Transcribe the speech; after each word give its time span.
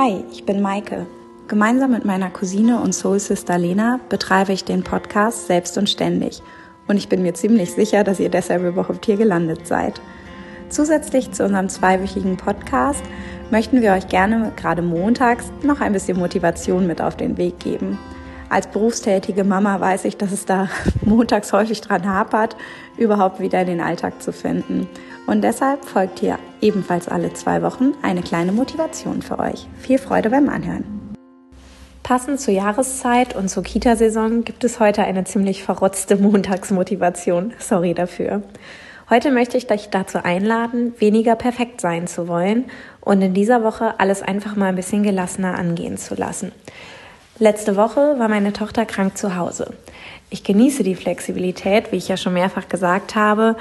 Hi, 0.00 0.22
ich 0.30 0.46
bin 0.46 0.62
Maike. 0.62 1.06
Gemeinsam 1.48 1.90
mit 1.90 2.04
meiner 2.04 2.30
Cousine 2.30 2.80
und 2.80 2.92
Soul 2.92 3.18
Sister 3.18 3.58
Lena 3.58 3.98
betreibe 4.08 4.52
ich 4.52 4.62
den 4.62 4.84
Podcast 4.84 5.48
Selbst 5.48 5.76
und 5.76 5.90
Ständig. 5.90 6.40
Und 6.86 6.98
ich 6.98 7.08
bin 7.08 7.20
mir 7.20 7.34
ziemlich 7.34 7.72
sicher, 7.72 8.04
dass 8.04 8.20
ihr 8.20 8.28
deshalb 8.28 8.62
überhaupt 8.62 9.06
hier 9.06 9.16
gelandet 9.16 9.66
seid. 9.66 10.00
Zusätzlich 10.68 11.32
zu 11.32 11.44
unserem 11.44 11.68
zweiwöchigen 11.68 12.36
Podcast 12.36 13.02
möchten 13.50 13.82
wir 13.82 13.90
euch 13.92 14.06
gerne 14.06 14.52
gerade 14.54 14.82
montags 14.82 15.50
noch 15.64 15.80
ein 15.80 15.94
bisschen 15.94 16.16
Motivation 16.16 16.86
mit 16.86 17.02
auf 17.02 17.16
den 17.16 17.36
Weg 17.36 17.58
geben. 17.58 17.98
Als 18.50 18.66
berufstätige 18.66 19.44
Mama 19.44 19.78
weiß 19.78 20.06
ich, 20.06 20.16
dass 20.16 20.32
es 20.32 20.46
da 20.46 20.68
montags 21.02 21.52
häufig 21.52 21.80
dran 21.82 22.06
hapert, 22.06 22.56
überhaupt 22.96 23.40
wieder 23.40 23.60
in 23.60 23.66
den 23.66 23.80
Alltag 23.80 24.22
zu 24.22 24.32
finden. 24.32 24.88
Und 25.26 25.42
deshalb 25.42 25.84
folgt 25.84 26.20
hier 26.20 26.38
ebenfalls 26.62 27.08
alle 27.08 27.32
zwei 27.34 27.60
Wochen 27.62 27.92
eine 28.02 28.22
kleine 28.22 28.52
Motivation 28.52 29.20
für 29.20 29.38
euch. 29.38 29.66
Viel 29.78 29.98
Freude 29.98 30.30
beim 30.30 30.48
Anhören. 30.48 30.84
Passend 32.02 32.40
zur 32.40 32.54
Jahreszeit 32.54 33.36
und 33.36 33.50
zur 33.50 33.62
Kita-Saison 33.62 34.42
gibt 34.44 34.64
es 34.64 34.80
heute 34.80 35.04
eine 35.04 35.24
ziemlich 35.24 35.62
verrotzte 35.62 36.16
Montagsmotivation. 36.20 37.52
Sorry 37.58 37.92
dafür. 37.92 38.42
Heute 39.10 39.30
möchte 39.30 39.58
ich 39.58 39.70
euch 39.70 39.90
dazu 39.90 40.24
einladen, 40.24 40.94
weniger 40.98 41.34
perfekt 41.34 41.82
sein 41.82 42.06
zu 42.06 42.28
wollen 42.28 42.64
und 43.02 43.20
in 43.20 43.34
dieser 43.34 43.62
Woche 43.62 44.00
alles 44.00 44.22
einfach 44.22 44.56
mal 44.56 44.66
ein 44.66 44.76
bisschen 44.76 45.02
gelassener 45.02 45.58
angehen 45.58 45.98
zu 45.98 46.14
lassen. 46.14 46.52
Letzte 47.40 47.76
Woche 47.76 48.18
war 48.18 48.28
meine 48.28 48.52
Tochter 48.52 48.84
krank 48.84 49.16
zu 49.16 49.36
Hause. 49.36 49.72
Ich 50.28 50.42
genieße 50.42 50.82
die 50.82 50.96
Flexibilität, 50.96 51.92
wie 51.92 51.96
ich 51.96 52.08
ja 52.08 52.16
schon 52.16 52.34
mehrfach 52.34 52.68
gesagt 52.68 53.14
habe, 53.14 53.56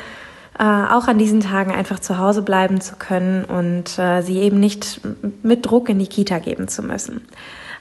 äh, 0.57 0.63
auch 0.63 1.07
an 1.07 1.19
diesen 1.19 1.41
Tagen 1.41 1.71
einfach 1.71 1.99
zu 1.99 2.17
Hause 2.17 2.41
bleiben 2.41 2.81
zu 2.81 2.95
können 2.95 3.45
und 3.45 3.99
äh, 3.99 4.21
sie 4.21 4.39
eben 4.39 4.59
nicht 4.59 5.01
mit 5.43 5.65
Druck 5.65 5.89
in 5.89 5.99
die 5.99 6.07
Kita 6.07 6.39
geben 6.39 6.67
zu 6.67 6.81
müssen. 6.81 7.27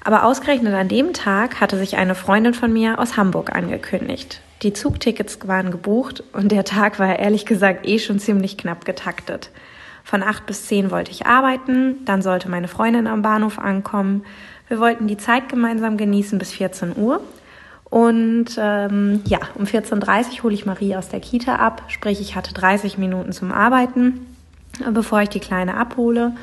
Aber 0.05 0.25
ausgerechnet 0.25 0.75
an 0.75 0.89
dem 0.89 1.15
Tag 1.15 1.61
hatte 1.63 1.79
sich 1.79 1.97
eine 1.97 2.15
Freundin 2.15 2.53
von 2.53 2.73
mir 2.73 2.99
aus 2.99 3.17
Hamburg 3.17 3.57
angekündigt. 3.57 4.43
Die 4.63 4.75
Zugtickets 4.75 5.39
waren 5.47 5.71
gebucht 5.71 6.23
und 6.35 6.53
der 6.53 6.65
Tag 6.65 6.99
war 6.99 7.19
ehrlich 7.19 7.47
gesagt 7.47 7.89
eh 7.89 7.99
schon 7.99 8.19
ziemlich 8.19 8.59
knapp 8.59 8.85
getaktet. 8.85 9.51
Von 10.07 10.23
acht 10.23 10.47
bis 10.47 10.67
zehn 10.67 10.93
wollte 10.93 11.11
ich 11.11 11.27
arbeiten, 11.27 12.05
dann 12.05 12.23
sollte 12.23 12.49
meine 12.49 12.69
Freundin 12.69 13.09
am 13.09 13.23
Bahnhof 13.23 13.59
ankommen. 13.59 14.25
Wir 14.69 14.79
wollten 14.79 15.09
die 15.09 15.17
Zeit 15.17 15.49
gemeinsam 15.49 15.97
genießen 15.97 16.39
bis 16.39 16.53
14 16.53 16.97
Uhr. 16.97 17.21
Und 17.91 18.57
ähm, 18.57 19.23
ja, 19.27 19.41
um 19.57 19.65
14.30 19.65 19.99
Uhr 20.39 20.43
hole 20.45 20.55
ich 20.55 20.65
Marie 20.65 20.95
aus 20.95 21.09
der 21.09 21.19
Kita 21.19 21.57
ab, 21.57 21.83
sprich 21.89 22.21
ich 22.21 22.37
hatte 22.37 22.55
30 22.55 22.99
Minuten 22.99 23.33
zum 23.33 23.51
Arbeiten, 23.51 24.25
bevor 24.93 25.23
ich 25.23 25.29
die 25.29 25.41
Kleine 25.41 25.77
abhole, 25.77 26.37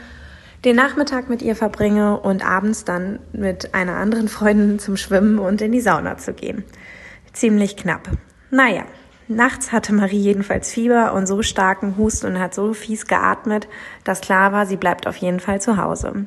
den 0.65 0.75
Nachmittag 0.75 1.29
mit 1.29 1.41
ihr 1.41 1.55
verbringe 1.55 2.19
und 2.19 2.45
abends 2.45 2.83
dann 2.83 3.19
mit 3.31 3.73
einer 3.73 3.95
anderen 3.95 4.27
Freundin 4.27 4.77
zum 4.77 4.97
Schwimmen 4.97 5.39
und 5.39 5.61
in 5.61 5.71
die 5.71 5.79
Sauna 5.79 6.17
zu 6.17 6.33
gehen. 6.33 6.65
Ziemlich 7.31 7.77
knapp. 7.77 8.09
Naja, 8.51 8.83
nachts 9.27 9.71
hatte 9.71 9.93
Marie 9.93 10.19
jedenfalls 10.19 10.71
Fieber 10.71 11.13
und 11.13 11.27
so 11.27 11.41
starken 11.41 11.97
Hust 11.97 12.25
und 12.25 12.39
hat 12.39 12.53
so 12.53 12.73
fies 12.73 13.07
geatmet, 13.07 13.67
dass 14.03 14.21
klar 14.21 14.51
war, 14.51 14.65
sie 14.65 14.77
bleibt 14.77 15.07
auf 15.07 15.17
jeden 15.17 15.39
Fall 15.39 15.61
zu 15.61 15.77
Hause. 15.77 16.25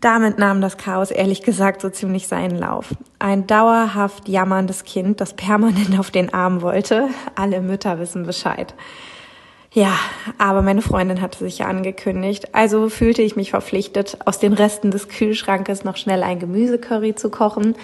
Damit 0.00 0.38
nahm 0.38 0.60
das 0.60 0.76
Chaos 0.76 1.10
ehrlich 1.10 1.42
gesagt 1.42 1.80
so 1.80 1.90
ziemlich 1.90 2.28
seinen 2.28 2.56
Lauf. 2.56 2.94
Ein 3.18 3.46
dauerhaft 3.46 4.28
jammerndes 4.28 4.84
Kind, 4.84 5.20
das 5.20 5.34
permanent 5.34 5.98
auf 5.98 6.10
den 6.10 6.32
Arm 6.32 6.62
wollte. 6.62 7.08
Alle 7.34 7.60
Mütter 7.60 7.98
wissen 7.98 8.24
Bescheid. 8.24 8.74
Ja, 9.72 9.92
aber 10.38 10.62
meine 10.62 10.82
Freundin 10.82 11.20
hatte 11.20 11.38
sich 11.38 11.58
ja 11.58 11.66
angekündigt, 11.66 12.54
also 12.54 12.88
fühlte 12.88 13.22
ich 13.22 13.36
mich 13.36 13.50
verpflichtet, 13.50 14.18
aus 14.24 14.38
den 14.38 14.54
Resten 14.54 14.90
des 14.90 15.08
Kühlschrankes 15.08 15.84
noch 15.84 15.96
schnell 15.96 16.22
ein 16.22 16.38
Gemüsecurry 16.38 17.14
zu 17.14 17.30
kochen. 17.30 17.76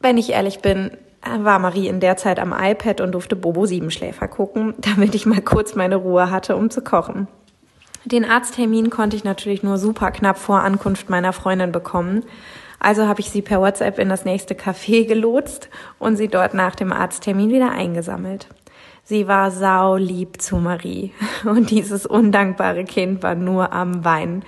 Wenn 0.00 0.18
ich 0.18 0.30
ehrlich 0.30 0.60
bin, 0.60 0.92
war 1.22 1.58
Marie 1.58 1.88
in 1.88 2.00
der 2.00 2.16
Zeit 2.16 2.38
am 2.38 2.54
iPad 2.56 3.00
und 3.00 3.12
durfte 3.12 3.36
Bobo 3.36 3.66
Siebenschläfer 3.66 4.28
gucken, 4.28 4.74
damit 4.78 5.14
ich 5.14 5.26
mal 5.26 5.40
kurz 5.40 5.74
meine 5.74 5.96
Ruhe 5.96 6.30
hatte, 6.30 6.56
um 6.56 6.70
zu 6.70 6.82
kochen. 6.82 7.28
Den 8.04 8.24
Arzttermin 8.24 8.90
konnte 8.90 9.16
ich 9.16 9.24
natürlich 9.24 9.62
nur 9.62 9.76
super 9.76 10.10
knapp 10.10 10.38
vor 10.38 10.62
Ankunft 10.62 11.10
meiner 11.10 11.32
Freundin 11.32 11.72
bekommen. 11.72 12.24
Also 12.80 13.06
habe 13.06 13.20
ich 13.20 13.30
sie 13.30 13.42
per 13.42 13.60
WhatsApp 13.60 13.98
in 13.98 14.08
das 14.08 14.24
nächste 14.24 14.54
Café 14.54 15.04
gelotst 15.08 15.68
und 15.98 16.16
sie 16.16 16.28
dort 16.28 16.54
nach 16.54 16.74
dem 16.74 16.92
Arzttermin 16.92 17.50
wieder 17.50 17.70
eingesammelt. 17.70 18.48
Sie 19.04 19.26
war 19.26 19.50
saulieb 19.50 20.40
zu 20.40 20.56
Marie 20.56 21.12
und 21.44 21.70
dieses 21.70 22.06
undankbare 22.06 22.84
Kind 22.84 23.22
war 23.22 23.34
nur 23.34 23.72
am 23.72 24.04
Weinen. 24.04 24.44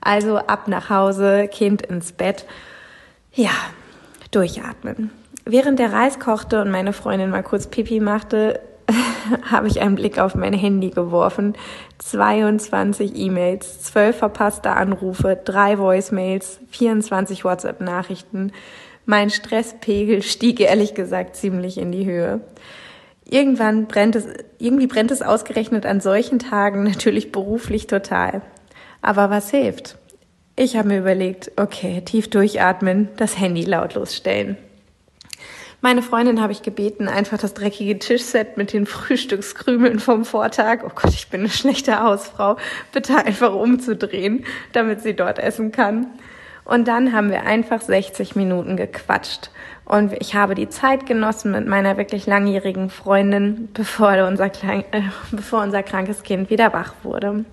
Also 0.00 0.38
ab 0.38 0.66
nach 0.68 0.90
Hause, 0.90 1.48
Kind 1.48 1.82
ins 1.82 2.12
Bett. 2.12 2.46
Ja, 3.32 3.52
durchatmen. 4.30 5.10
Während 5.52 5.80
der 5.80 5.92
Reis 5.92 6.20
kochte 6.20 6.60
und 6.60 6.70
meine 6.70 6.92
Freundin 6.92 7.30
mal 7.30 7.42
kurz 7.42 7.66
Pipi 7.66 7.98
machte, 7.98 8.60
habe 9.50 9.66
ich 9.66 9.80
einen 9.80 9.96
Blick 9.96 10.20
auf 10.20 10.36
mein 10.36 10.52
Handy 10.52 10.90
geworfen. 10.90 11.54
22 11.98 13.16
E-Mails, 13.16 13.82
12 13.82 14.16
verpasste 14.16 14.70
Anrufe, 14.70 15.36
3 15.44 15.80
Voicemails, 15.80 16.60
24 16.70 17.44
WhatsApp-Nachrichten. 17.44 18.52
Mein 19.06 19.30
Stresspegel 19.30 20.22
stieg 20.22 20.60
ehrlich 20.60 20.94
gesagt 20.94 21.34
ziemlich 21.34 21.78
in 21.78 21.90
die 21.90 22.06
Höhe. 22.06 22.42
Irgendwann 23.24 23.86
brennt 23.88 24.14
es, 24.14 24.28
irgendwie 24.60 24.86
brennt 24.86 25.10
es 25.10 25.20
ausgerechnet 25.20 25.84
an 25.84 26.00
solchen 26.00 26.38
Tagen 26.38 26.84
natürlich 26.84 27.32
beruflich 27.32 27.88
total. 27.88 28.42
Aber 29.02 29.30
was 29.30 29.50
hilft? 29.50 29.98
Ich 30.54 30.76
habe 30.76 30.86
mir 30.86 31.00
überlegt, 31.00 31.50
okay, 31.56 32.02
tief 32.02 32.30
durchatmen, 32.30 33.08
das 33.16 33.36
Handy 33.36 33.64
lautlos 33.64 34.14
stellen. 34.14 34.56
Meine 35.82 36.02
Freundin 36.02 36.42
habe 36.42 36.52
ich 36.52 36.60
gebeten, 36.60 37.08
einfach 37.08 37.38
das 37.38 37.54
dreckige 37.54 37.98
Tischset 37.98 38.58
mit 38.58 38.74
den 38.74 38.84
Frühstückskrümeln 38.84 39.98
vom 39.98 40.26
Vortag, 40.26 40.80
oh 40.84 40.90
Gott, 40.94 41.14
ich 41.14 41.28
bin 41.28 41.40
eine 41.40 41.48
schlechte 41.48 42.02
Hausfrau, 42.02 42.56
bitte 42.92 43.16
einfach 43.16 43.54
umzudrehen, 43.54 44.44
damit 44.72 45.00
sie 45.00 45.14
dort 45.14 45.38
essen 45.38 45.72
kann. 45.72 46.08
Und 46.66 46.86
dann 46.86 47.14
haben 47.14 47.30
wir 47.30 47.46
einfach 47.46 47.80
60 47.80 48.36
Minuten 48.36 48.76
gequatscht. 48.76 49.50
Und 49.86 50.12
ich 50.20 50.34
habe 50.34 50.54
die 50.54 50.68
Zeit 50.68 51.06
genossen 51.06 51.50
mit 51.50 51.66
meiner 51.66 51.96
wirklich 51.96 52.26
langjährigen 52.26 52.90
Freundin, 52.90 53.70
bevor 53.72 54.26
unser, 54.28 54.50
klein, 54.50 54.84
äh, 54.92 55.00
bevor 55.32 55.62
unser 55.62 55.82
krankes 55.82 56.22
Kind 56.22 56.50
wieder 56.50 56.72
wach 56.74 56.92
wurde. 57.02 57.44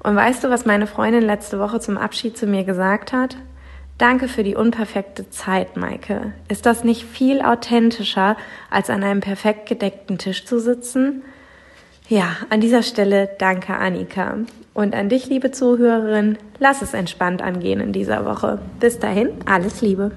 Und 0.00 0.16
weißt 0.16 0.44
du, 0.44 0.50
was 0.50 0.66
meine 0.66 0.86
Freundin 0.86 1.22
letzte 1.22 1.58
Woche 1.58 1.80
zum 1.80 1.96
Abschied 1.96 2.36
zu 2.36 2.46
mir 2.46 2.64
gesagt 2.64 3.14
hat? 3.14 3.36
Danke 3.98 4.26
für 4.26 4.42
die 4.42 4.56
unperfekte 4.56 5.30
Zeit, 5.30 5.76
Maike. 5.76 6.32
Ist 6.48 6.66
das 6.66 6.82
nicht 6.82 7.04
viel 7.04 7.40
authentischer, 7.42 8.36
als 8.68 8.90
an 8.90 9.04
einem 9.04 9.20
perfekt 9.20 9.68
gedeckten 9.68 10.18
Tisch 10.18 10.44
zu 10.44 10.58
sitzen? 10.58 11.22
Ja, 12.08 12.36
an 12.50 12.60
dieser 12.60 12.82
Stelle 12.82 13.30
danke, 13.38 13.74
Annika. 13.74 14.38
Und 14.74 14.94
an 14.94 15.08
dich, 15.08 15.26
liebe 15.26 15.52
Zuhörerin, 15.52 16.36
lass 16.58 16.82
es 16.82 16.92
entspannt 16.92 17.40
angehen 17.40 17.80
in 17.80 17.92
dieser 17.92 18.26
Woche. 18.26 18.58
Bis 18.80 18.98
dahin, 18.98 19.30
alles 19.46 19.80
Liebe. 19.80 20.10